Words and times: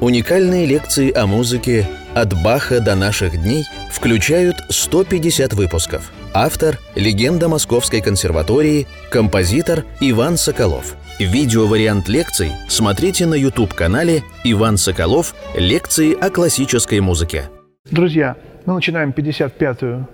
Уникальные 0.00 0.64
лекции 0.64 1.12
о 1.12 1.26
музыке 1.26 1.84
«От 2.14 2.32
Баха 2.44 2.80
до 2.80 2.94
наших 2.94 3.32
дней» 3.32 3.64
включают 3.90 4.54
150 4.68 5.54
выпусков. 5.54 6.12
Автор– 6.32 6.78
легенда 6.94 7.48
Московской 7.48 8.00
консерватории, 8.00 8.86
композитор 9.10 9.84
Иван 9.98 10.36
Соколов. 10.36 10.94
Видеовариант 11.18 12.08
лекций 12.08 12.52
смотрите 12.68 13.26
на 13.26 13.34
YouTube-канале 13.34 14.22
«Иван 14.44 14.76
Соколов. 14.76 15.34
Лекции 15.56 16.14
о 16.14 16.30
классической 16.30 17.00
музыке». 17.00 17.50
Друзья, 17.90 18.36
мы 18.66 18.74
начинаем 18.74 19.10
55-ю 19.10 20.06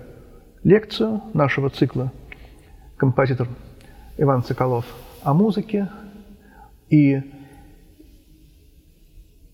лекцию 0.63 1.21
нашего 1.35 1.69
цикла 1.69 2.11
«Композитор 2.97 3.47
Иван 4.17 4.43
Соколов 4.43 4.85
о 5.21 5.35
музыке». 5.35 5.89
И 6.89 7.21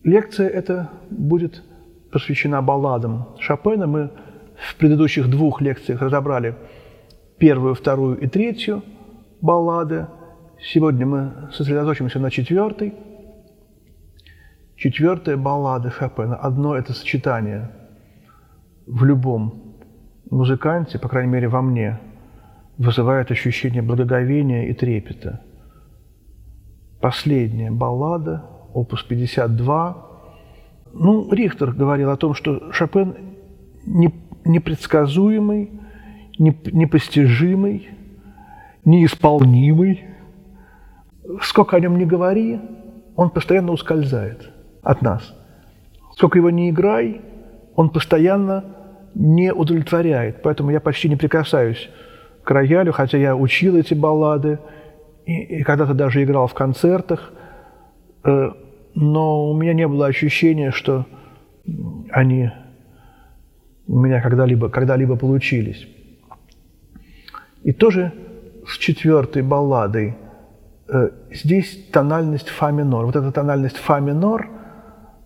лекция 0.04 0.50
эта 0.50 0.90
будет 1.10 1.64
посвящена 2.12 2.62
балладам 2.62 3.36
Шопена. 3.40 3.88
Мы 3.88 4.12
в 4.56 4.76
предыдущих 4.76 5.30
двух 5.30 5.62
лекциях 5.62 6.02
разобрали 6.02 6.56
первую, 7.38 7.76
вторую 7.76 8.20
и 8.20 8.28
третью 8.28 8.84
баллады. 9.42 10.08
Сегодня 10.60 11.06
мы 11.06 11.50
сосредоточимся 11.54 12.20
на 12.20 12.30
четвертой. 12.30 12.94
Четвертая 14.76 15.38
баллада 15.38 15.92
Шопена. 15.92 16.36
Одно 16.36 16.76
это 16.76 16.94
сочетание 16.94 17.72
в 18.86 19.04
любом 19.04 19.78
музыканте, 20.30 21.00
по 21.00 21.08
крайней 21.08 21.32
мере 21.32 21.48
во 21.48 21.62
мне, 21.62 22.00
вызывает 22.78 23.32
ощущение 23.32 23.82
благоговения 23.82 24.68
и 24.68 24.74
трепета. 24.74 25.42
Последняя 27.00 27.72
баллада, 27.72 28.44
опус 28.74 29.04
52. 29.04 30.08
Ну, 30.94 31.32
Рихтер 31.32 31.72
говорил 31.72 32.10
о 32.10 32.18
том, 32.18 32.34
что 32.34 32.72
Шопен 32.72 33.16
не 33.86 34.14
непредсказуемый, 34.44 35.72
непостижимый, 36.38 37.90
неисполнимый. 38.86 40.06
Сколько 41.42 41.78
о 41.78 41.80
нем 41.80 41.98
не 41.98 42.06
говори, 42.06 42.60
он 43.16 43.30
постоянно 43.30 43.72
ускользает 43.72 44.50
от 44.82 45.02
нас. 45.02 45.36
Сколько 46.14 46.40
его 46.40 46.50
не 46.50 46.70
играй, 46.70 47.22
он 47.76 47.90
постоянно 47.90 48.66
не 49.14 49.54
удовлетворяет. 49.54 50.42
Поэтому 50.42 50.72
я 50.72 50.80
почти 50.80 51.10
не 51.10 51.16
прикасаюсь 51.16 51.90
к 52.44 52.52
роялю, 52.52 52.92
хотя 52.92 53.18
я 53.18 53.36
учил 53.36 53.78
эти 53.78 53.94
баллады 53.94 54.60
и, 55.26 55.60
и 55.60 55.64
когда-то 55.64 55.94
даже 55.94 56.24
играл 56.24 56.48
в 56.48 56.54
концертах, 56.54 57.32
но 58.24 59.50
у 59.50 59.58
меня 59.58 59.74
не 59.74 59.88
было 59.88 60.08
ощущения, 60.08 60.72
что 60.72 61.06
они 62.12 62.52
у 63.88 64.00
меня 64.00 64.22
когда-либо 64.22 64.70
когда 64.70 64.98
получились. 65.18 65.88
И 67.64 67.72
тоже 67.72 68.14
с 68.68 68.78
четвертой 68.78 69.42
балладой 69.42 70.16
э, 70.88 71.10
здесь 71.32 71.88
тональность 71.92 72.50
фа 72.50 72.72
минор. 72.72 73.06
Вот 73.06 73.16
эта 73.16 73.32
тональность 73.32 73.78
фа 73.78 74.00
минор, 74.00 74.50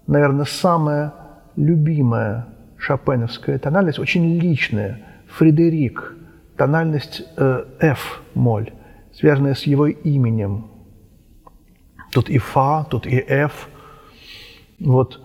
наверное, 0.07 0.45
самая 0.45 1.13
любимая 1.55 2.47
шопеновская 2.77 3.57
тональность, 3.57 3.99
очень 3.99 4.39
личная. 4.39 5.01
Фредерик, 5.27 6.15
тональность 6.57 7.23
э, 7.37 7.65
F 7.79 8.21
моль, 8.33 8.71
связанная 9.13 9.53
с 9.53 9.63
его 9.63 9.87
именем. 9.87 10.67
Тут 12.15 12.29
и 12.29 12.37
фа, 12.37 12.85
тут 12.85 13.07
и 13.07 13.17
F. 13.27 13.67
Вот 14.79 15.21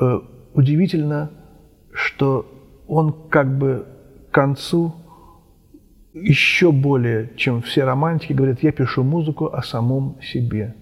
э, 0.00 0.20
удивительно, 0.52 1.30
что 1.92 2.44
он 2.88 3.28
как 3.28 3.56
бы 3.56 3.86
к 4.28 4.34
концу 4.34 4.96
еще 6.12 6.72
более, 6.72 7.30
чем 7.36 7.62
все 7.62 7.84
романтики, 7.84 8.32
говорит, 8.32 8.64
я 8.64 8.72
пишу 8.72 9.04
музыку 9.04 9.46
о 9.46 9.62
самом 9.62 10.20
себе. 10.20 10.74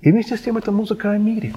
И 0.00 0.10
вместе 0.10 0.38
с 0.38 0.40
тем 0.40 0.56
это 0.56 0.72
музыка 0.72 1.10
о 1.10 1.18
мире. 1.18 1.52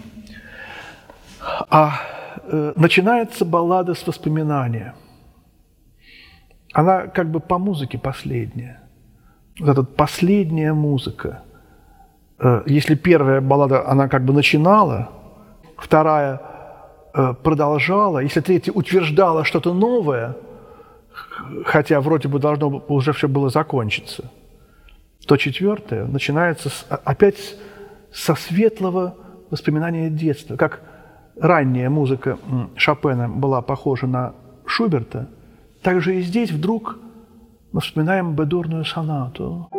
А 1.69 2.01
э, 2.43 2.73
начинается 2.75 3.45
баллада 3.45 3.93
с 3.93 4.05
воспоминания. 4.05 4.95
Она 6.73 7.07
как 7.07 7.31
бы 7.31 7.39
по 7.39 7.57
музыке 7.57 7.97
последняя. 7.97 8.81
Вот 9.61 9.69
эта 9.69 9.83
последняя 9.83 10.73
музыка. 10.73 11.43
Э, 12.43 12.63
если 12.65 12.95
первая 12.95 13.41
баллада, 13.41 13.87
она 13.87 14.07
как 14.07 14.25
бы 14.25 14.33
начинала, 14.33 15.09
вторая– 15.77 16.41
Э, 17.15 17.35
продолжала, 17.43 18.19
если 18.19 18.41
третья 18.41 18.71
утверждала 18.71 19.43
что-то 19.43 19.71
новое, 19.71 20.35
хотя 21.63 22.01
вроде 22.01 22.27
бы 22.27 22.39
должно 22.39 22.83
уже 22.87 23.13
все 23.13 23.27
было 23.27 23.49
закончиться, 23.49 24.31
то 25.27 25.37
четвертое 25.37 26.05
начинается 26.05 26.69
с, 26.69 26.87
опять 26.89 27.55
со 28.11 28.33
светлого 28.33 29.15
воспоминания 29.51 30.09
детства. 30.09 30.55
Как 30.55 30.81
ранняя 31.39 31.91
музыка 31.91 32.39
Шопена 32.75 33.29
была 33.29 33.61
похожа 33.61 34.07
на 34.07 34.33
Шуберта, 34.65 35.29
так 35.83 36.01
же 36.01 36.15
и 36.15 36.21
здесь 36.21 36.51
вдруг 36.51 36.97
мы 37.71 37.81
вспоминаем 37.81 38.33
бедурную 38.33 38.85
сонату. 38.85 39.69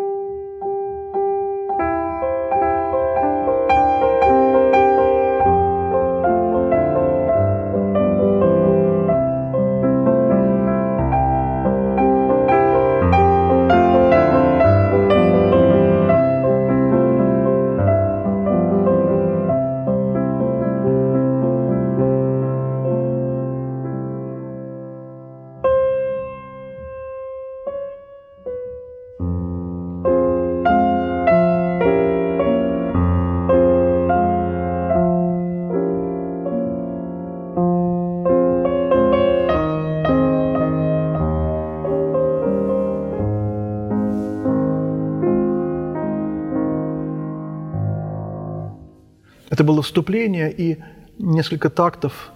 Это 49.54 49.62
было 49.62 49.82
вступление 49.82 50.52
и 50.52 50.78
несколько 51.16 51.70
тактов 51.70 52.32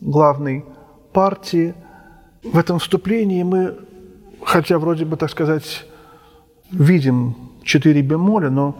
главной 0.00 0.64
партии. 1.12 1.74
В 2.44 2.56
этом 2.56 2.78
вступлении 2.78 3.42
мы, 3.42 3.74
хотя 4.40 4.78
вроде 4.78 5.04
бы, 5.04 5.16
так 5.16 5.30
сказать, 5.30 5.84
видим 6.70 7.34
четыре 7.64 8.02
бемоля, 8.02 8.50
но 8.50 8.76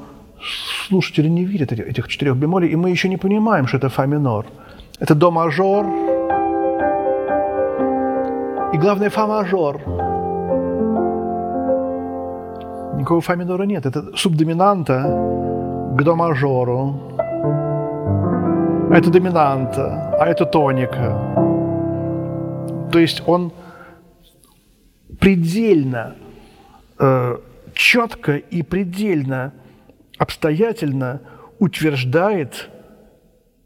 слушатели 0.86 1.28
не 1.28 1.44
видят 1.44 1.72
этих 1.72 2.06
четырех 2.06 2.36
бемолей, 2.36 2.68
и 2.68 2.76
мы 2.76 2.90
еще 2.90 3.08
не 3.08 3.16
понимаем, 3.16 3.66
что 3.66 3.78
это 3.78 3.88
фа 3.88 4.06
минор. 4.06 4.46
Это 5.00 5.16
до 5.16 5.32
мажор 5.32 5.84
и, 8.72 8.78
главное, 8.78 9.10
фа 9.10 9.26
мажор. 9.26 9.80
Никакого 12.98 13.20
фа 13.20 13.34
минора 13.34 13.64
нет. 13.64 13.84
Это 13.84 14.16
субдоминанта 14.16 15.02
к 15.98 16.02
до 16.04 16.14
мажору 16.14 17.13
а 18.90 18.98
это 18.98 19.10
доминанта, 19.10 20.16
а 20.20 20.26
это 20.26 20.44
тоника. 20.44 21.16
То 22.92 22.98
есть 22.98 23.22
он 23.26 23.52
предельно 25.18 26.14
э, 26.98 27.38
четко 27.74 28.36
и 28.36 28.62
предельно 28.62 29.52
обстоятельно 30.18 31.20
утверждает 31.58 32.68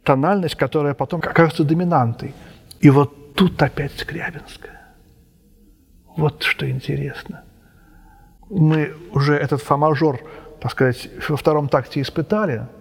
тональность, 0.04 0.54
которая 0.54 0.94
потом 0.94 1.20
окажется 1.20 1.64
доминантой. 1.64 2.34
И 2.80 2.90
вот 2.90 3.34
тут 3.34 3.60
опять 3.60 3.92
Скрябинская. 3.98 4.80
Вот 6.16 6.42
что 6.42 6.70
интересно. 6.70 7.42
Мы 8.48 8.94
уже 9.12 9.34
этот 9.34 9.62
фа-мажор, 9.62 10.20
так 10.60 10.72
сказать, 10.72 11.10
во 11.28 11.36
втором 11.36 11.68
такте 11.68 12.00
испытали– 12.00 12.66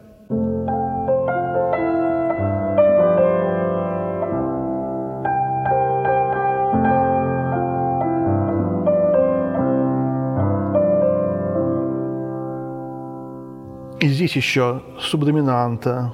И 13.99 14.07
здесь 14.09 14.35
еще 14.35 14.83
субдоминанта. 14.99 16.11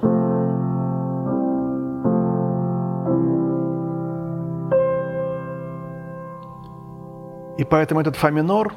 И 7.58 7.64
поэтому 7.64 8.00
этот 8.00 8.16
фа 8.16 8.30
минор, 8.30 8.74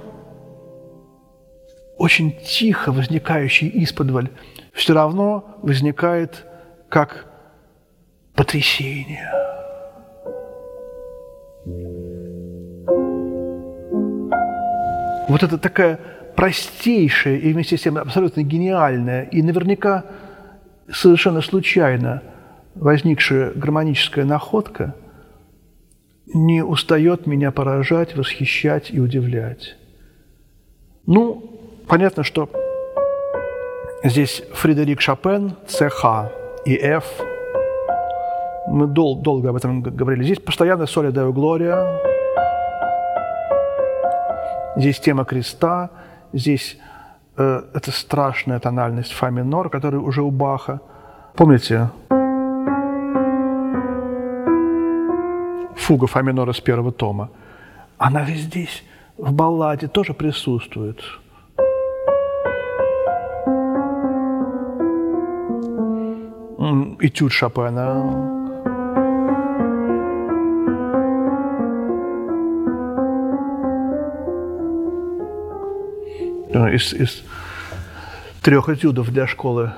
очень 1.97 2.37
тихо 2.37 2.91
возникающий 2.91 3.69
из 3.69 3.89
исподволь, 3.89 4.29
все 4.73 4.93
равно 4.93 5.57
возникает 5.63 6.45
как 6.89 7.25
потрясение. 8.35 9.31
Вот 15.27 15.43
это 15.43 15.57
такая 15.57 15.99
простейшая 16.37 17.37
и 17.37 17.51
вместе 17.51 17.77
с 17.77 17.81
тем 17.81 17.97
абсолютно 17.97 18.43
гениальная 18.43 19.23
и 19.23 19.41
наверняка 19.41 20.05
совершенно 20.87 21.41
случайно 21.41 22.21
возникшая 22.75 23.53
гармоническая 23.55 24.23
находка 24.23 24.93
не 26.31 26.63
устает 26.63 27.25
меня 27.25 27.51
поражать, 27.51 28.15
восхищать 28.15 28.91
и 28.91 28.99
удивлять. 28.99 29.77
Ну, 31.07 31.59
понятно, 31.87 32.23
что 32.23 32.49
здесь 34.03 34.43
Фредерик 34.53 35.01
Шопен, 35.01 35.55
ЦХ 35.65 36.29
и 36.65 36.75
F. 36.75 37.05
Мы 38.67 38.85
дол- 38.85 39.23
долго 39.23 39.49
об 39.49 39.55
этом 39.55 39.81
говорили. 39.81 40.23
Здесь 40.23 40.39
постоянно 40.39 40.85
соли 40.85 41.09
Део 41.09 41.33
Глория. 41.33 41.99
Здесь 44.75 44.99
тема 44.99 45.25
креста. 45.25 45.89
Здесь 46.33 46.77
э, 47.37 47.61
это 47.73 47.91
страшная 47.91 48.59
тональность 48.59 49.13
фа 49.13 49.29
минор, 49.29 49.69
которая 49.69 50.01
уже 50.01 50.21
у 50.21 50.31
Баха. 50.31 50.79
Помните? 51.35 51.89
Фуга 55.75 56.07
фа 56.07 56.21
минора 56.21 56.53
с 56.53 56.59
первого 56.59 56.91
тома. 56.91 57.29
Она 57.97 58.23
ведь 58.23 58.41
здесь 58.41 58.83
в 59.17 59.31
балладе 59.31 59.87
тоже 59.87 60.13
присутствует. 60.13 61.01
Этюд 66.99 67.31
Шопена. 67.31 68.36
Из, 76.49 76.93
из 76.93 77.23
трех 78.41 78.69
этюдов 78.69 79.11
для 79.11 79.27
школы 79.27 79.73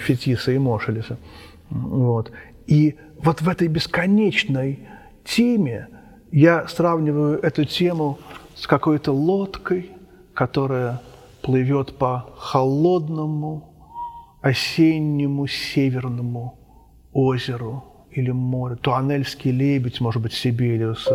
Фетиса 0.00 0.52
и 0.52 0.58
Мошелеса. 0.58 1.16
Вот. 1.70 2.32
И 2.66 2.96
вот 3.18 3.42
в 3.42 3.48
этой 3.48 3.68
бесконечной 3.68 4.80
теме 5.24 5.88
я 6.32 6.66
сравниваю 6.68 7.38
эту 7.40 7.64
тему 7.64 8.18
с 8.56 8.66
какой-то 8.66 9.12
лодкой, 9.12 9.90
которая 10.34 11.00
плывет 11.42 11.96
по 11.96 12.30
холодному 12.36 13.72
осеннему 14.40 15.46
северному 15.46 16.58
озеру 17.12 17.84
или 18.10 18.30
морю. 18.30 18.76
Туанельский 18.76 19.50
лебедь, 19.50 20.00
может 20.00 20.22
быть, 20.22 20.32
Сибелиус. 20.32 21.08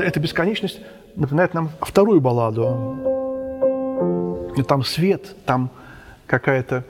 Эта 0.00 0.20
бесконечность 0.20 0.80
напоминает 1.16 1.54
нам 1.54 1.70
вторую 1.80 2.20
балладу. 2.20 2.98
Там 4.66 4.84
свет, 4.84 5.34
там 5.44 5.70
какая-то, 6.26 6.84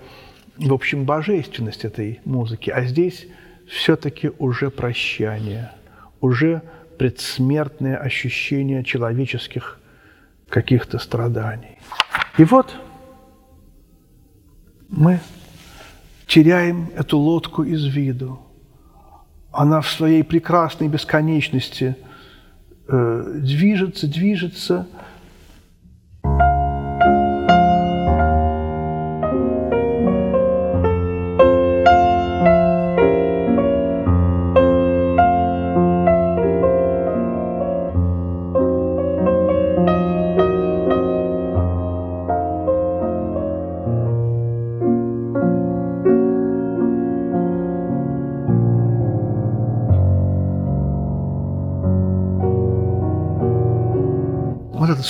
в 0.56 0.72
общем, 0.72 1.04
божественность 1.04 1.84
этой 1.84 2.20
музыки. 2.24 2.70
А 2.70 2.84
здесь 2.84 3.26
все-таки 3.66 4.30
уже 4.38 4.70
прощание, 4.70 5.72
уже 6.20 6.62
предсмертное 6.98 7.96
ощущение 7.96 8.84
человеческих 8.84 9.80
каких-то 10.48 10.98
страданий. 10.98 11.78
И 12.38 12.44
вот 12.44 12.76
мы 14.88 15.20
теряем 16.26 16.90
эту 16.94 17.18
лодку 17.18 17.62
из 17.62 17.84
виду. 17.84 18.40
Она 19.50 19.80
в 19.80 19.90
своей 19.90 20.22
прекрасной 20.22 20.88
бесконечности 20.88 21.96
э, 22.88 23.32
движется, 23.42 24.06
движется, 24.06 24.86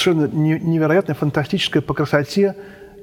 совершенно 0.03 0.27
невероятное, 0.27 1.15
фантастическое 1.15 1.81
по 1.81 1.95
красоте 1.95 2.57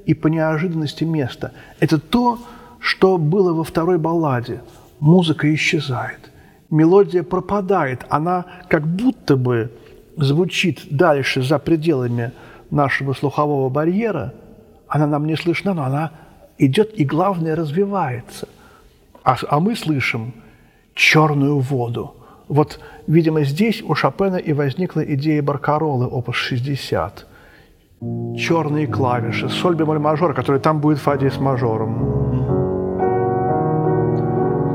и 0.06 0.14
по 0.14 0.28
неожиданности 0.28 1.04
место. 1.04 1.52
Это 1.80 1.98
то, 1.98 2.38
что 2.78 3.18
было 3.18 3.52
во 3.52 3.64
второй 3.64 3.98
балладе. 3.98 4.60
Музыка 5.00 5.52
исчезает, 5.54 6.30
мелодия 6.70 7.22
пропадает, 7.22 8.04
она 8.10 8.44
как 8.68 8.86
будто 8.86 9.36
бы 9.36 9.72
звучит 10.16 10.82
дальше, 10.90 11.42
за 11.42 11.58
пределами 11.58 12.32
нашего 12.70 13.14
слухового 13.14 13.70
барьера, 13.70 14.34
она 14.86 15.06
нам 15.06 15.26
не 15.26 15.36
слышна, 15.36 15.72
но 15.72 15.84
она 15.84 16.12
идет 16.58 16.92
и, 16.98 17.04
главное, 17.04 17.56
развивается. 17.56 18.48
А, 19.24 19.36
а 19.48 19.60
мы 19.60 19.74
слышим 19.74 20.34
черную 20.94 21.60
воду– 21.60 22.14
вот, 22.50 22.80
видимо, 23.06 23.44
здесь 23.44 23.80
у 23.80 23.94
Шопена 23.94 24.34
и 24.34 24.52
возникла 24.52 25.02
идея 25.14 25.40
баркаролы, 25.40 26.06
опус 26.08 26.34
60. 26.34 27.26
Черные 28.36 28.88
клавиши, 28.88 29.48
соль 29.48 29.76
бемоль 29.76 30.00
мажор, 30.00 30.34
который 30.34 30.60
там 30.60 30.80
будет 30.80 30.98
фа 30.98 31.16
диез 31.16 31.38
мажором. 31.38 31.94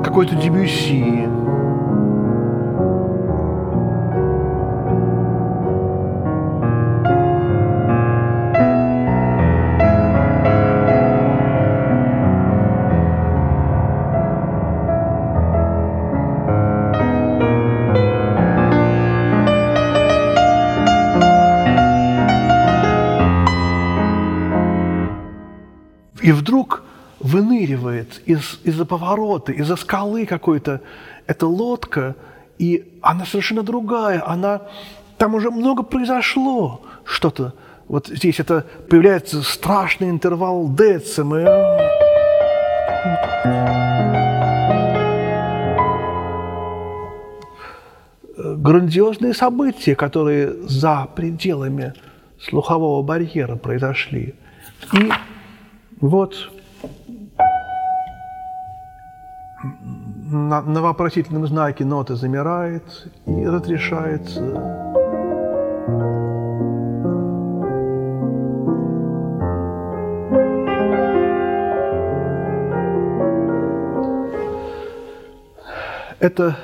Какой-то 0.05 0.35
дебюси. 0.35 1.27
И 26.25 26.31
вдруг 26.31 26.83
выныривает 27.19 28.19
из, 28.25 28.59
из-за 28.63 28.83
поворота, 28.83 29.51
из-за 29.51 29.75
скалы 29.75 30.25
какой-то 30.25 30.81
эта 31.27 31.45
лодка, 31.45 32.15
и 32.57 32.97
она 33.03 33.25
совершенно 33.25 33.61
другая, 33.61 34.27
она, 34.27 34.63
там 35.19 35.35
уже 35.35 35.51
много 35.51 35.83
произошло 35.83 36.81
что-то. 37.03 37.53
Вот 37.87 38.07
здесь 38.07 38.39
это 38.39 38.65
появляется 38.89 39.43
страшный 39.43 40.09
интервал 40.09 40.67
децимы. 40.73 41.43
Грандиозные 48.35 49.35
события, 49.35 49.95
которые 49.95 50.53
за 50.67 51.07
пределами 51.15 51.93
слухового 52.41 53.03
барьера 53.03 53.57
произошли. 53.57 54.33
И 54.91 55.11
вот 56.01 56.51
на, 60.25 60.61
на 60.61 60.81
вопросительном 60.81 61.47
знаке 61.47 61.85
нота 61.85 62.15
замирает 62.15 62.83
и 63.25 63.45
разрешается. 63.45 64.75
Это 76.19 76.57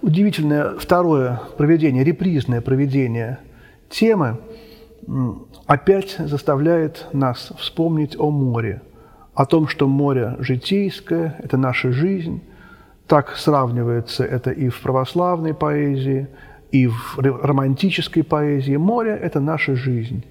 удивительное 0.00 0.78
второе 0.78 1.40
проведение, 1.56 2.04
репризное 2.04 2.60
проведение 2.60 3.38
темы 3.90 4.38
опять 5.66 6.16
заставляет 6.18 7.06
нас 7.12 7.52
вспомнить 7.58 8.16
о 8.18 8.30
море, 8.30 8.82
о 9.34 9.46
том, 9.46 9.68
что 9.68 9.88
море 9.88 10.36
житейское– 10.38 11.36
это 11.42 11.56
наша 11.56 11.92
жизнь. 11.92 12.42
Так 13.06 13.36
сравнивается 13.36 14.24
это 14.24 14.50
и 14.50 14.68
в 14.68 14.80
православной 14.80 15.54
поэзии, 15.54 16.28
и 16.70 16.86
в 16.86 17.18
романтической 17.18 18.22
поэзии. 18.22 18.76
Море– 18.76 19.18
это 19.22 19.40
наша 19.40 19.74
жизнь. 19.74 20.24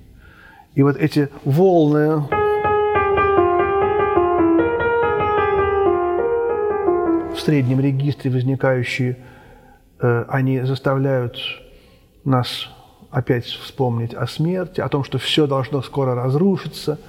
И 0.75 0.83
вот 0.83 0.95
эти 0.97 1.29
волны 1.43 2.21
в 7.33 7.39
среднем 7.39 7.79
регистре 7.79 8.29
возникающие, 8.29 9.17
э, 9.99 10.25
они 10.29 10.61
заставляют 10.61 11.37
нас 12.23 12.69
опять 13.11 13.45
вспомнить 13.45 14.13
о 14.13 14.27
смерти, 14.27 14.81
о 14.81 14.89
том, 14.89 15.03
что 15.03 15.17
все 15.17 15.47
должно 15.47 15.81
скоро 15.81 16.15
разрушиться. 16.15 16.99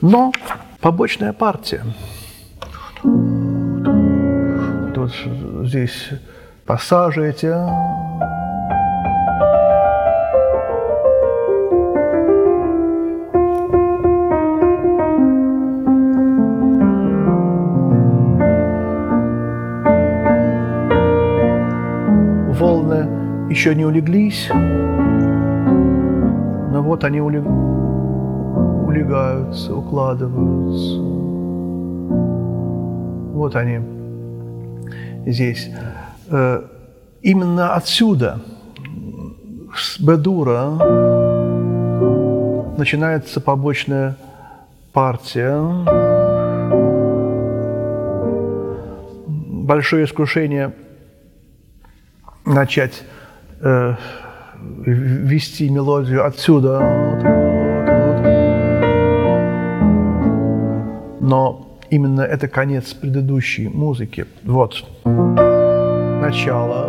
Но 0.00 0.32
побочная 0.80 1.32
партия. 1.32 1.84
Тут 4.94 5.12
здесь 5.64 6.10
пассажи 6.64 7.28
эти. 7.28 7.54
Волны 22.58 23.50
еще 23.50 23.74
не 23.74 23.84
улеглись, 23.84 24.48
вот 26.86 27.04
они 27.04 27.20
улегаются, 27.20 29.74
укладываются. 29.74 31.00
Вот 33.34 33.56
они 33.56 33.80
здесь. 35.26 35.68
Э, 36.30 36.62
именно 37.22 37.74
отсюда, 37.74 38.40
с 39.74 39.98
Бедура, 40.00 40.70
начинается 42.78 43.40
побочная 43.40 44.16
партия. 44.92 45.60
Большое 49.26 50.04
искушение 50.04 50.72
начать 52.44 53.02
э, 53.60 53.96
вести 54.84 55.68
мелодию 55.68 56.26
отсюда. 56.26 56.78
Но 61.20 61.78
именно 61.90 62.20
это 62.20 62.48
конец 62.48 62.94
предыдущей 62.94 63.68
музыки. 63.68 64.26
Вот. 64.44 64.84
Начало. 65.04 66.85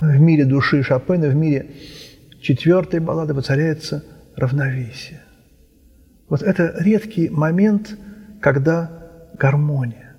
Души 0.00 0.82
Шопена 0.82 1.28
в 1.28 1.34
мире 1.34 1.70
четвертой 2.40 3.00
баллады 3.00 3.34
воцаряется 3.34 4.04
равновесие. 4.36 5.20
Вот 6.28 6.42
это 6.42 6.74
редкий 6.78 7.28
момент, 7.28 7.98
когда 8.40 8.90
гармония 9.38 10.16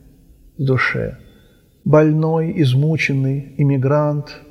в 0.58 0.64
душе. 0.64 1.18
Больной, 1.84 2.54
измученный, 2.62 3.56
иммигрант, 3.58 4.42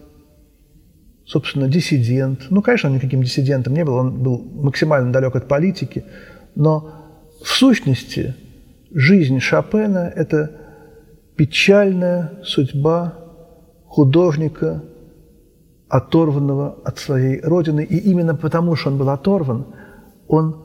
собственно, 1.25 1.69
диссидент. 1.69 2.47
Ну, 2.51 2.61
конечно, 2.61 2.89
он 2.89 2.97
никаким 2.97 3.23
диссидентом 3.23 3.75
не 3.75 3.85
был, 3.85 3.95
он 3.95 4.23
был 4.23 4.39
максимально 4.39 5.13
далек 5.13 5.37
от 5.37 5.47
политики, 5.47 6.05
но 6.57 6.93
в 7.43 7.49
сущности 7.49 8.35
жизнь 8.93 9.39
Шопена– 9.39 10.13
это 10.17 10.51
печальная 11.37 12.33
судьба 12.43 13.15
художника, 13.87 14.83
оторванного 15.91 16.79
от 16.85 16.99
своей 16.99 17.41
родины. 17.43 17.85
И 17.85 17.99
именно 17.99 18.35
потому, 18.35 18.77
что 18.77 18.91
он 18.91 18.97
был 18.97 19.11
оторван, 19.11 19.67
он 20.29 20.57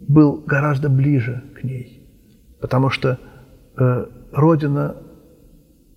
был 0.00 0.42
гораздо 0.46 0.88
ближе 0.88 1.44
к 1.54 1.62
ней. 1.62 2.08
Потому 2.60 2.90
что 2.90 3.18
э, 3.78 4.06
родина 4.32 4.96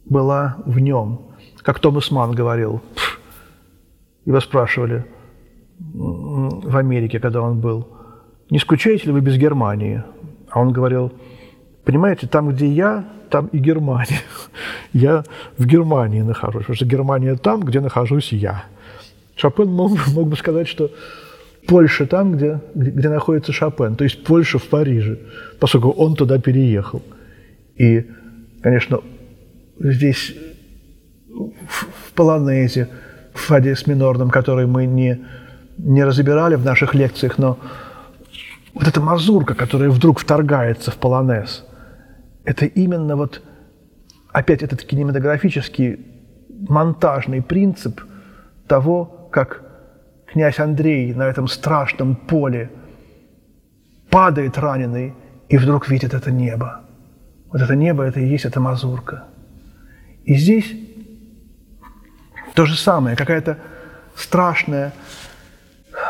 была 0.05 0.57
в 0.65 0.79
нем. 0.79 1.31
Как 1.63 1.79
Томас 1.79 2.11
Ман 2.11 2.31
говорил, 2.31 2.81
его 4.25 4.39
спрашивали 4.41 5.05
в 5.79 6.77
Америке, 6.77 7.19
когда 7.19 7.41
он 7.41 7.59
был, 7.59 7.87
не 8.49 8.59
скучаете 8.59 9.07
ли 9.07 9.13
вы 9.13 9.21
без 9.21 9.37
Германии? 9.37 10.03
А 10.49 10.59
он 10.59 10.71
говорил, 10.71 11.11
понимаете, 11.85 12.27
там, 12.27 12.49
где 12.49 12.67
я, 12.67 13.05
там 13.29 13.47
и 13.47 13.59
Германия. 13.59 14.21
Я 14.93 15.23
в 15.57 15.65
Германии 15.65 16.21
нахожусь, 16.21 16.63
потому 16.63 16.75
что 16.75 16.85
Германия 16.85 17.35
там, 17.35 17.61
где 17.61 17.79
нахожусь 17.79 18.31
я. 18.31 18.63
Шопен 19.35 19.67
мог, 19.67 19.91
мог 20.07 20.29
бы 20.29 20.37
сказать, 20.37 20.67
что 20.67 20.89
Польша 21.67 22.05
там, 22.05 22.33
где, 22.33 22.61
где 22.73 23.09
находится 23.09 23.51
Шопен, 23.51 23.95
то 23.95 24.03
есть 24.03 24.23
Польша 24.23 24.57
в 24.57 24.63
Париже, 24.63 25.19
поскольку 25.59 25.89
он 25.89 26.15
туда 26.15 26.39
переехал. 26.39 27.01
И, 27.75 28.05
конечно, 28.61 29.01
здесь 29.79 30.33
в, 31.27 32.13
полонезе, 32.13 32.87
в 33.33 33.39
фаде 33.39 33.75
с 33.75 33.87
минорным, 33.87 34.29
который 34.29 34.65
мы 34.65 34.85
не, 34.85 35.25
не 35.77 36.05
разбирали 36.05 36.55
в 36.55 36.63
наших 36.63 36.93
лекциях, 36.93 37.37
но 37.37 37.59
вот 38.73 38.87
эта 38.87 39.01
мазурка, 39.01 39.55
которая 39.55 39.89
вдруг 39.89 40.19
вторгается 40.19 40.91
в 40.91 40.95
полонез– 40.95 41.65
это 42.45 42.65
именно 42.65 43.15
вот 43.15 43.41
опять 44.31 44.63
этот 44.63 44.83
кинематографический 44.83 46.05
монтажный 46.69 47.41
принцип 47.41 48.01
того, 48.67 49.29
как 49.31 49.63
князь 50.27 50.59
Андрей 50.59 51.13
на 51.13 51.23
этом 51.23 51.47
страшном 51.47 52.15
поле 52.15 52.71
падает 54.09 54.57
раненый 54.57 55.13
и 55.49 55.57
вдруг 55.57 55.89
видит 55.89 56.13
это 56.13 56.31
небо. 56.31 56.81
Вот 57.51 57.61
это 57.61 57.75
небо, 57.75 58.03
это 58.03 58.19
и 58.19 58.27
есть 58.27 58.45
эта 58.45 58.59
мазурка. 58.59 59.25
И 60.23 60.35
здесь 60.35 60.73
то 62.53 62.65
же 62.65 62.77
самое, 62.77 63.15
какая-то 63.15 63.57
страшная 64.15 64.93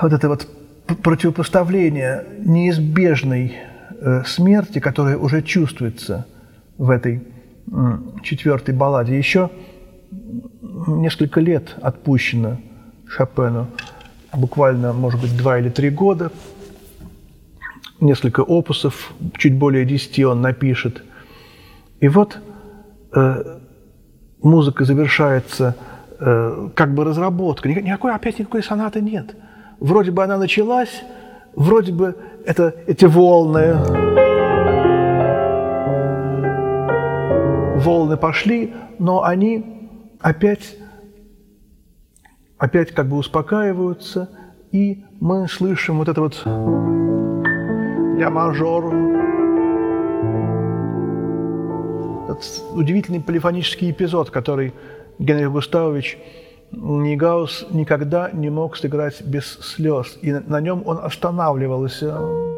вот 0.02 0.14
это 0.14 0.30
вот 0.30 0.48
противопоставление 1.04 2.26
неизбежной 2.40 3.56
смерти, 4.26 4.80
которая 4.80 5.18
уже 5.18 5.42
чувствуется 5.42 6.26
в 6.78 6.90
этой 6.90 7.24
четвертой 8.24 8.76
балладе. 8.76 9.18
Еще 9.18 9.50
несколько 10.88 11.40
лет 11.40 11.76
отпущено 11.82 12.58
Шопену, 13.08 13.68
буквально, 14.34 14.94
может 14.94 15.22
быть, 15.22 15.36
два 15.38 15.60
или 15.60 15.70
три 15.70 15.90
года. 15.90 16.32
Несколько 18.02 18.42
опусов, 18.42 19.14
чуть 19.38 19.56
более 19.56 19.86
десяти 19.86 20.26
он 20.26 20.42
напишет. 20.42 21.04
И 22.02 22.08
вот 22.10 22.38
э, 23.16 23.58
музыка 24.42 24.84
завершается 24.84 25.76
э, 26.20 26.70
как 26.76 26.94
бы 26.94 27.06
разработка. 27.06 27.70
Никакой, 27.70 28.14
опять 28.14 28.38
никакой 28.38 28.64
сонаты 28.64 29.02
нет. 29.02 29.36
Вроде 29.80 30.12
бы 30.12 30.24
она 30.24 30.38
началась, 30.38 31.04
вроде 31.56 31.92
бы 31.94 32.16
это 32.46 32.76
эти 32.88 33.06
волны, 33.06 33.76
волны 37.78 38.18
пошли, 38.18 38.74
но 39.00 39.24
они 39.24 39.90
опять, 40.20 40.76
опять 42.58 42.92
как 42.92 43.08
бы 43.08 43.18
успокаиваются, 43.18 44.30
и 44.72 45.06
мы 45.20 45.48
слышим 45.48 45.98
вот 45.98 46.10
это 46.10 46.22
вот 46.22 46.42
ля 46.46 48.30
мажор, 48.30 48.94
этот 52.30 52.64
удивительный 52.74 53.22
полифонический 53.22 53.92
эпизод, 53.92 54.30
который 54.30 54.74
Генрих 55.20 55.52
Густавович 55.52 56.18
Нигаус 56.72 57.68
никогда 57.72 58.32
не 58.32 58.50
мог 58.50 58.76
сыграть 58.78 59.22
без 59.22 59.46
слез, 59.46 60.18
и 60.22 60.32
на 60.32 60.60
нем 60.62 60.84
он 60.86 61.00
останавливался. 61.00 62.55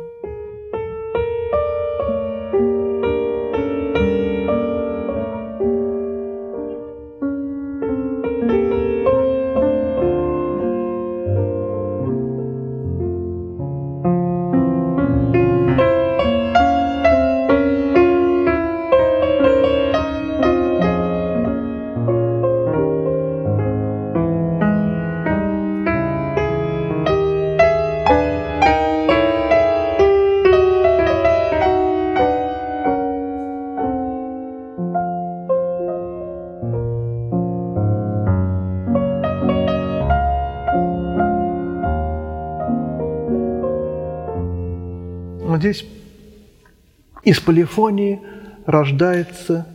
Из 47.27 47.41
полифонии 47.41 48.21
рождается 48.65 49.67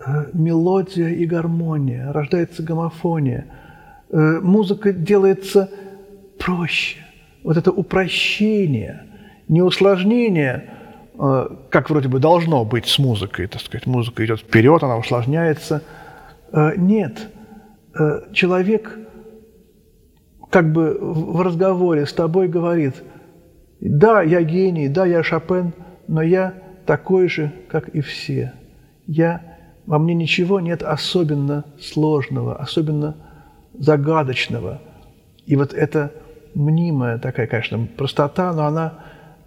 э, 0.00 0.30
мелодия 0.32 1.08
и 1.08 1.26
гармония, 1.26 2.10
рождается 2.12 2.62
гомофония. 2.62 3.44
Э, 4.08 4.40
музыка 4.40 4.94
делается 4.94 5.68
проще. 6.38 7.00
Вот 7.44 7.58
это 7.58 7.70
упрощение, 7.70 9.04
не 9.48 9.60
усложнение, 9.60 10.70
э, 11.18 11.48
как 11.68 11.90
вроде 11.90 12.08
бы 12.08 12.20
должно 12.20 12.64
быть 12.64 12.86
с 12.86 12.98
музыкой, 12.98 13.48
так 13.48 13.60
сказать, 13.60 13.86
музыка 13.86 14.24
идет 14.24 14.40
вперед, 14.40 14.82
она 14.82 14.96
усложняется. 14.96 15.82
Нет, 16.78 17.28
человек 18.32 18.98
как 20.48 20.72
бы 20.72 20.96
в 20.98 21.42
разговоре 21.42 22.06
с 22.06 22.12
тобой 22.14 22.48
говорит, 22.48 22.94
да, 23.78 24.22
я 24.22 24.40
гений, 24.40 24.88
да, 24.88 25.04
я 25.04 25.22
Шопен, 25.22 25.74
но 26.06 26.22
я 26.22 26.54
такой 26.88 27.28
же, 27.28 27.52
как 27.68 27.90
и 27.90 28.00
все. 28.00 28.54
Я, 29.06 29.42
во 29.84 29.98
мне 29.98 30.14
ничего 30.14 30.58
нет 30.58 30.82
особенно 30.82 31.66
сложного, 31.78 32.56
особенно 32.56 33.14
загадочного. 33.78 34.80
И 35.44 35.54
вот 35.54 35.74
это 35.74 36.14
мнимая 36.54 37.18
такая, 37.18 37.46
конечно, 37.46 37.86
простота, 37.94 38.54
но 38.54 38.64
она 38.64 39.00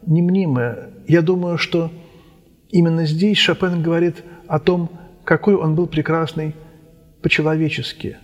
не 0.06 0.22
мнимая. 0.22 0.92
Я 1.08 1.24
думаю, 1.24 1.58
что 1.58 1.90
именно 2.70 3.08
здесь 3.08 3.40
Шопен 3.40 3.82
говорит 3.82 4.24
о 4.46 4.60
том, 4.60 4.92
какой 5.24 5.56
он 5.56 5.74
был 5.74 5.88
прекрасный 5.88 6.56
по-человечески, 7.24 8.18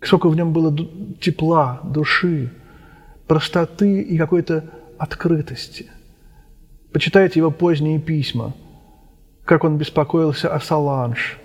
сколько 0.00 0.30
в 0.30 0.34
нем 0.34 0.54
было 0.54 0.74
тепла, 1.20 1.82
души, 1.84 2.50
простоты 3.26 4.00
и 4.00 4.16
какой-то 4.16 4.64
открытости. 4.96 5.90
Почитайте 6.96 7.40
его 7.40 7.50
поздние 7.50 7.98
письма, 7.98 8.54
как 9.44 9.64
он 9.64 9.76
беспокоился 9.76 10.48
о 10.48 10.58
Саланж, 10.60 11.38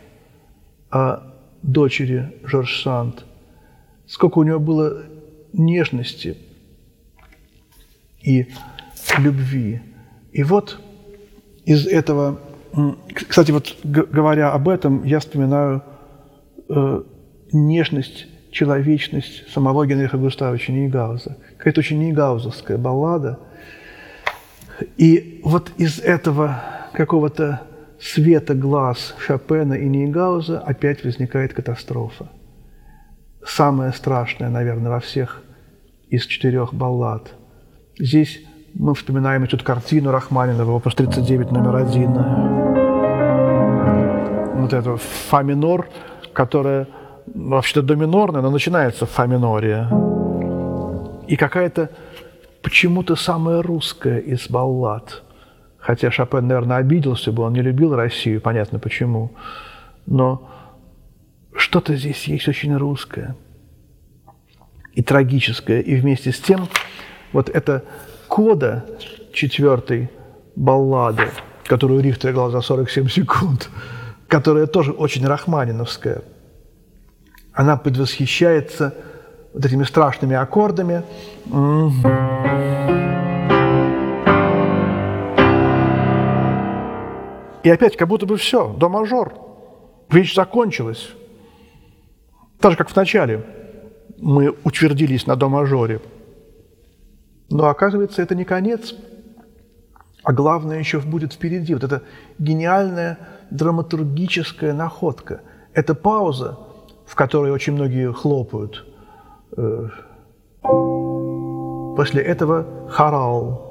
о 0.90 1.24
дочери 1.62 2.32
Жорж 2.46 2.82
Санд, 2.82 3.26
сколько 4.08 4.40
у 4.40 4.44
него 4.44 4.62
было 4.62 5.04
нежности, 5.52 6.38
и 8.22 8.48
любви. 9.18 9.82
И 10.32 10.44
вот 10.44 10.80
из 11.66 11.86
этого, 11.86 12.40
кстати, 13.14 13.52
вот 13.52 13.76
говоря 13.84 14.54
об 14.54 14.70
этом, 14.70 15.04
я 15.04 15.20
вспоминаю 15.20 15.84
э, 16.70 17.04
нежность, 17.52 18.26
человечность 18.52 19.52
самого 19.52 19.86
Генриха 19.86 20.18
Густавовича 20.18 20.72
Нейгауза. 20.72 21.36
Какая-то 21.58 21.82
очень 21.82 22.00
нейгаузовская 22.00 22.78
баллада. 22.78 23.38
И 24.98 25.42
вот 25.44 25.72
из 25.78 26.00
этого 26.00 26.62
какого-то 26.94 27.62
света 28.00 28.54
глаз 28.54 29.16
Шопена 29.20 29.74
и 29.74 29.88
Нейгауза 29.88 30.60
опять 30.60 31.04
возникает 31.04 31.54
катастрофа. 31.54 32.30
Самая 33.46 33.92
страшная, 33.92 34.50
наверное, 34.50 34.92
во 34.92 35.00
всех 35.00 35.44
из 36.10 36.26
четырех 36.26 36.74
баллад– 36.74 37.34
Здесь 38.02 38.42
мы 38.74 38.96
вспоминаем 38.96 39.44
эту 39.44 39.64
картину 39.64 40.10
Рахманинова, 40.12 40.72
вопрос 40.72 40.96
39, 40.96 41.52
номер 41.52 41.76
один. 41.76 42.14
Вот 44.60 44.74
это 44.74 44.98
фа 44.98 45.44
минор, 45.44 45.88
которая 46.34 46.88
вообще-то 47.28 47.84
до 47.84 47.96
минорная, 47.96 48.42
но 48.42 48.50
начинается 48.50 49.06
в 49.06 49.12
фа 49.12 49.28
миноре. 49.28 49.88
И 51.28 51.36
какая-то 51.36 51.92
почему-то 52.62 53.16
самая 53.16 53.62
русская 53.62 54.20
из 54.20 54.50
баллад. 54.50 55.24
Хотя 55.78 56.12
Шопен, 56.12 56.48
наверное, 56.48 56.78
обиделся 56.78 57.32
бы, 57.32 57.44
он 57.44 57.54
не 57.54 57.62
любил 57.62 57.96
Россию, 57.96 58.42
понятно 58.42 58.80
почему. 58.80 59.32
Но 60.06 60.50
что-то 61.56 61.96
здесь 61.96 62.26
есть 62.26 62.48
очень 62.48 62.76
русское 62.76 63.36
и 64.94 65.02
трагическое. 65.02 65.82
И 65.82 65.96
вместе 65.96 66.32
с 66.32 66.40
тем 66.40 66.68
вот 67.34 67.50
эта 67.50 67.84
кода 68.28 68.86
четвертой 69.34 70.10
баллады, 70.56 71.30
которую 71.66 72.02
Рихтер 72.02 72.32
играл 72.32 72.52
за 72.52 72.62
47 72.62 73.08
секунд, 73.08 73.70
которая 74.28 74.68
тоже 74.68 74.92
очень 74.92 75.26
рахманиновская, 75.26 76.22
она 77.54 77.76
предвосхищается 77.78 78.94
вот 79.54 79.66
этими 79.66 79.84
страшными 79.84 80.36
аккордами. 80.36 81.04
И 87.64 87.70
опять 87.70 87.96
как 87.96 88.08
будто 88.08 88.26
бы 88.26 88.38
все, 88.38 88.74
до 88.74 88.90
мажор. 88.90 89.34
Вещь 90.10 90.34
закончилась. 90.34 91.10
Так 92.60 92.72
же, 92.72 92.78
как 92.78 92.90
в 92.90 92.96
начале 92.96 93.46
мы 94.18 94.56
утвердились 94.64 95.28
на 95.28 95.36
до 95.36 95.50
мажоре– 95.50 96.02
но 97.52 97.68
оказывается, 97.68 98.22
это 98.22 98.34
не 98.34 98.46
конец, 98.46 98.96
а 100.24 100.32
главное 100.32 100.80
еще 100.80 101.00
будет 101.00 101.34
впереди. 101.34 101.74
Вот 101.74 101.84
эта 101.84 102.02
гениальная 102.40 103.18
драматургическая 103.50 104.74
находка. 104.74 105.42
Это 105.74 105.94
пауза, 105.94 106.58
в 107.06 107.16
которой 107.16 107.52
очень 107.52 107.74
многие 107.74 108.14
хлопают. 108.14 108.86
Э, 109.58 109.88
после 111.96 112.22
этого 112.22 112.66
хорал. 112.90 113.68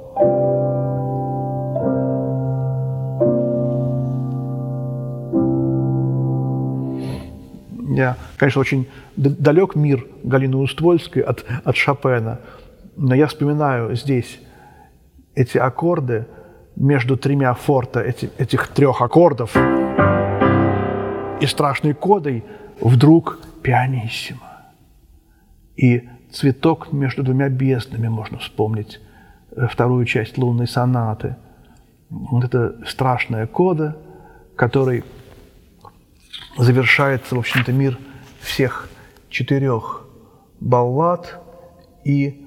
Я, 7.92 8.16
конечно, 8.38 8.60
очень 8.60 8.88
далек 9.16 9.74
мир 9.74 10.06
Галины 10.22 10.56
Уствольской 10.56 11.22
от, 11.22 11.44
от 11.64 11.76
Шопена– 11.76 12.40
но 13.02 13.14
я 13.14 13.26
вспоминаю 13.28 13.96
здесь 13.96 14.40
эти 15.34 15.56
аккорды 15.56 16.26
между 16.76 17.16
тремя 17.16 17.54
форта, 17.54 18.00
эти, 18.00 18.30
этих 18.36 18.68
трех 18.68 19.00
аккордов, 19.00 19.56
и 21.40 21.46
страшной 21.46 21.94
кодой 21.94 22.44
вдруг 22.78 23.38
пианиссимо. 23.62 24.49
И 25.80 26.08
цветок 26.30 26.92
между 26.92 27.22
двумя 27.22 27.48
безднами 27.48 28.08
можно 28.08 28.38
вспомнить, 28.38 29.00
э, 29.52 29.66
вторую 29.66 30.04
часть 30.04 30.36
лунной 30.36 30.68
сонаты. 30.68 31.36
Вот 32.10 32.44
это 32.44 32.76
страшная 32.86 33.46
кода, 33.46 33.96
который 34.56 35.04
завершается, 36.58 37.34
в 37.34 37.38
общем-то, 37.38 37.72
мир 37.72 37.98
всех 38.40 38.90
четырех 39.30 40.04
баллад 40.60 41.40
и 42.04 42.46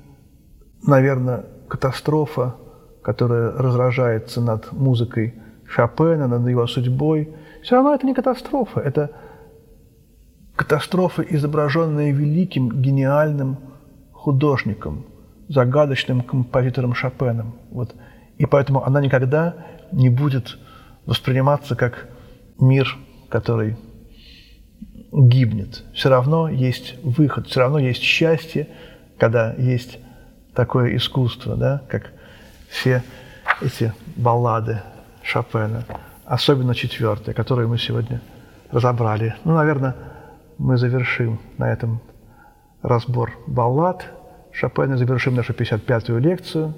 наверное, 0.85 1.45
катастрофа, 1.67 2.55
которая 3.01 3.51
разражается 3.51 4.41
над 4.41 4.71
музыкой 4.73 5.33
Шопена, 5.65 6.27
над 6.27 6.47
его 6.47 6.67
судьбой, 6.67 7.33
все 7.63 7.75
равно 7.75 7.95
это 7.95 8.05
не 8.05 8.13
катастрофа, 8.13 8.79
это 8.79 9.11
катастрофа, 10.63 11.23
изображенная 11.23 12.11
великим, 12.11 12.81
гениальным 12.81 13.57
художником, 14.13 15.05
загадочным 15.49 16.21
композитором 16.21 16.95
Шопеном. 16.95 17.55
Вот. 17.69 17.93
И 18.37 18.45
поэтому 18.45 18.85
она 18.85 19.01
никогда 19.01 19.55
не 19.91 20.09
будет 20.09 20.57
восприниматься 21.05 21.75
как 21.75 22.07
мир, 22.59 22.97
который 23.27 23.75
гибнет. 25.11 25.83
Все 25.93 26.09
равно 26.09 26.47
есть 26.47 26.95
выход, 27.03 27.47
все 27.47 27.59
равно 27.59 27.79
есть 27.79 28.01
счастье, 28.01 28.69
когда 29.17 29.53
есть 29.55 29.99
такое 30.55 30.95
искусство, 30.95 31.57
да, 31.57 31.81
как 31.89 32.13
все 32.69 33.03
эти 33.61 33.93
баллады 34.15 34.81
Шопена, 35.23 35.83
особенно 36.23 36.73
четвертая, 36.73 37.35
которую 37.35 37.67
мы 37.67 37.77
сегодня 37.77 38.21
разобрали. 38.71 39.35
Ну, 39.43 39.55
наверное, 39.55 39.95
мы 40.57 40.77
завершим 40.77 41.39
на 41.57 41.71
этом 41.71 42.01
разбор 42.81 43.33
баллад 43.47 44.05
Шопена, 44.51 44.97
завершим 44.97 45.35
нашу 45.35 45.53
55-ю 45.53 46.17
лекцию 46.19 46.73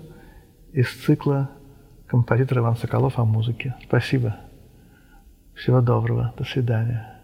из 0.71 0.89
цикла 1.05 1.49
композитора 2.07 2.61
Иван 2.61 2.77
Соколов 2.77 3.19
о 3.19 3.25
музыке. 3.25 3.75
Спасибо. 3.83 4.37
Всего 5.55 5.81
доброго. 5.81 6.33
До 6.37 6.43
свидания. 6.43 7.14